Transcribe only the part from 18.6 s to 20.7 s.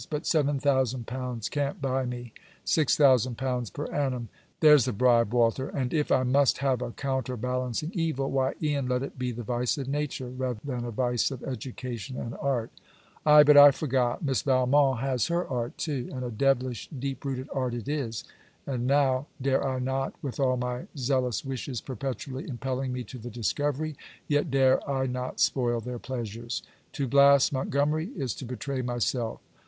And now dare I not, with all